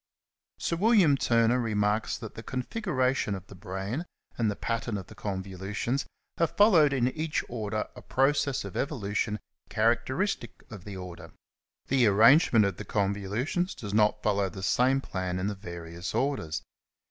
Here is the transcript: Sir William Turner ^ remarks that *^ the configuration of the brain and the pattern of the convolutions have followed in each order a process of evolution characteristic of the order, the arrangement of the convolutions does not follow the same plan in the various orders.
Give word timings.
Sir 0.57 0.77
William 0.77 1.15
Turner 1.15 1.59
^ 1.59 1.63
remarks 1.63 2.17
that 2.17 2.31
*^ 2.31 2.33
the 2.33 2.41
configuration 2.41 3.35
of 3.35 3.45
the 3.45 3.53
brain 3.53 4.07
and 4.35 4.49
the 4.49 4.55
pattern 4.55 4.97
of 4.97 5.05
the 5.05 5.13
convolutions 5.13 6.07
have 6.39 6.57
followed 6.57 6.91
in 6.91 7.09
each 7.09 7.43
order 7.47 7.87
a 7.95 8.01
process 8.01 8.65
of 8.65 8.75
evolution 8.75 9.39
characteristic 9.69 10.63
of 10.71 10.85
the 10.85 10.97
order, 10.97 11.33
the 11.87 12.07
arrangement 12.07 12.65
of 12.65 12.77
the 12.77 12.83
convolutions 12.83 13.75
does 13.75 13.93
not 13.93 14.23
follow 14.23 14.49
the 14.49 14.63
same 14.63 15.01
plan 15.01 15.37
in 15.37 15.45
the 15.45 15.53
various 15.53 16.15
orders. 16.15 16.63